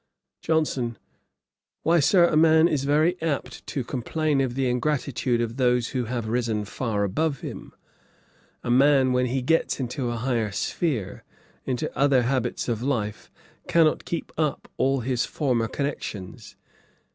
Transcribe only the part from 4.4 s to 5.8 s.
of the ingratitude of